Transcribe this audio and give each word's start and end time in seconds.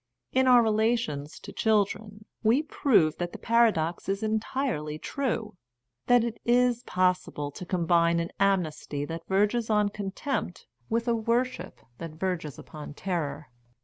In 0.31 0.47
our 0.47 0.63
relations 0.63 1.39
to 1.41 1.53
children 1.53 2.25
we 2.41 2.63
prove 2.63 3.17
that 3.17 3.33
the 3.33 3.37
paradox 3.37 4.09
is 4.09 4.23
entirely 4.23 4.97
true, 4.97 5.57
that 6.07 6.23
it 6.23 6.39
is 6.43 6.81
possible 6.81 7.51
to 7.51 7.67
combine 7.67 8.19
an 8.19 8.31
amnesty 8.39 9.05
that 9.05 9.27
verges 9.27 9.69
on 9.69 9.89
contempt 9.89 10.65
with 10.89 11.07
a 11.07 11.13
worship 11.13 11.81
that 11.99 12.13
verges 12.15 12.57
upon 12.57 12.95
terror. 12.95 13.51